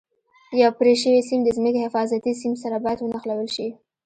یو 0.61 0.71
پرې 0.79 0.93
شوی 1.03 1.21
سیم 1.29 1.39
د 1.43 1.49
ځمکې 1.57 1.83
حفاظتي 1.85 2.31
سیم 2.41 2.53
سره 2.63 2.75
باید 2.83 2.99
ونښلول 3.01 3.49
شي. 3.55 3.67